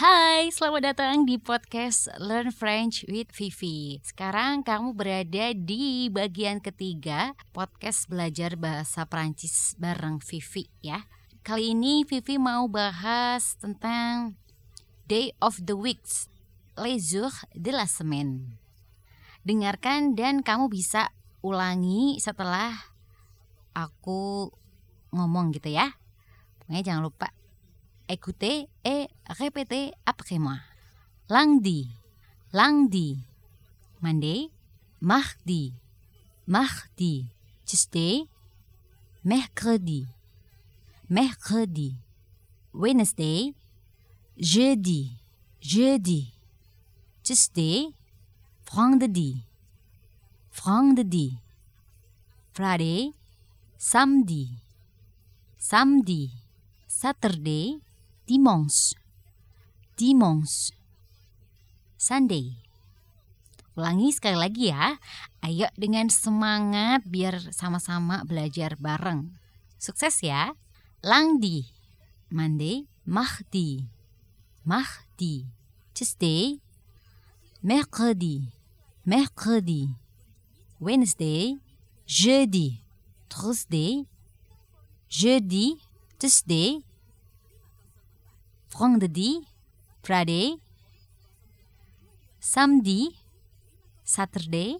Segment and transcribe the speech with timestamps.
[0.00, 4.00] Hai, selamat datang di podcast Learn French with Vivi.
[4.00, 11.04] Sekarang kamu berada di bagian ketiga podcast belajar bahasa Prancis bareng Vivi ya.
[11.44, 14.40] Kali ini Vivi mau bahas tentang
[15.04, 16.32] Day of the Weeks,
[16.80, 18.56] les jours de la semaine.
[19.44, 21.12] Dengarkan dan kamu bisa
[21.44, 22.72] ulangi setelah
[23.76, 24.48] aku
[25.12, 25.92] ngomong gitu ya.
[26.56, 27.36] Pokoknya jangan lupa
[28.12, 30.56] Écoutez et répétez après moi.
[31.28, 31.86] Lundi,
[32.52, 33.16] lundi.
[34.02, 34.50] Monday,
[35.00, 35.72] mardi,
[36.48, 37.26] mardi.
[37.64, 38.24] Tuesday,
[39.22, 40.06] mercredi,
[41.08, 41.94] mercredi.
[42.74, 43.54] Wednesday,
[44.36, 45.12] jeudi,
[45.60, 46.32] jeudi.
[47.22, 47.94] Tuesday,
[48.72, 49.36] vendredi,
[50.50, 51.38] vendredi.
[52.54, 53.12] Friday,
[53.78, 54.48] samedi,
[55.58, 56.32] samedi.
[56.88, 57.78] Saturday,
[58.30, 58.94] dimanche,
[59.98, 60.70] dimanche,
[61.98, 62.54] Sunday.
[63.74, 64.94] Ulangi sekali lagi ya.
[65.42, 69.34] Ayo dengan semangat biar sama-sama belajar bareng.
[69.82, 70.54] Sukses ya.
[71.02, 71.66] Lundi,
[72.30, 73.90] Monday, mardi,
[74.62, 75.50] mardi,
[75.90, 76.62] Tuesday,
[77.66, 78.46] mercredi,
[79.02, 79.90] mercredi,
[80.78, 81.58] Wednesday,
[82.06, 82.78] jeudi,
[83.26, 84.06] Thursday,
[85.10, 85.82] jeudi,
[86.14, 86.86] Tuesday,
[88.70, 89.44] vendredi,
[90.00, 90.56] Friday,
[92.40, 93.12] samedi,
[94.06, 94.78] Saturday,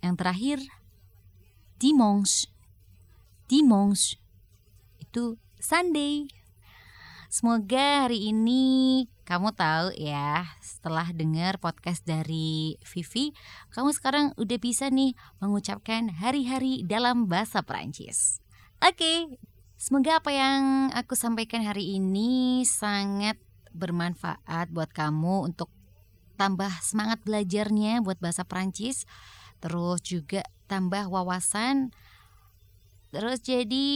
[0.00, 0.58] yang terakhir
[1.76, 2.48] dimanche,
[3.46, 4.16] dimanche
[4.98, 6.28] itu Sunday.
[7.30, 13.30] Semoga hari ini kamu tahu ya setelah dengar podcast dari Vivi,
[13.70, 18.42] kamu sekarang udah bisa nih mengucapkan hari-hari dalam bahasa Perancis.
[18.82, 19.38] Oke,
[19.80, 23.40] Semoga apa yang aku sampaikan hari ini sangat
[23.72, 25.72] bermanfaat buat kamu untuk
[26.36, 29.08] tambah semangat belajarnya buat bahasa Prancis,
[29.56, 31.96] terus juga tambah wawasan,
[33.08, 33.88] terus jadi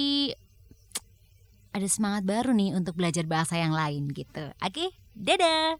[1.77, 4.57] ada semangat baru nih untuk belajar bahasa yang lain gitu.
[4.65, 5.77] Oke, dadah.